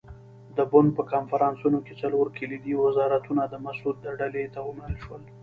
د 0.57 0.59
بُن 0.71 0.85
په 0.97 1.01
کنفرانس 1.11 1.61
کې 1.85 1.93
څلور 2.01 2.25
کلیدي 2.37 2.73
وزارتونه 2.85 3.41
د 3.47 3.53
مسعود 3.65 3.95
ډلې 4.19 4.45
ته 4.53 4.59
ومنل 4.67 4.95
شول. 5.03 5.21